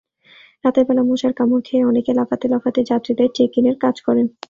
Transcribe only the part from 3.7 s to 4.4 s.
কাজ করেন।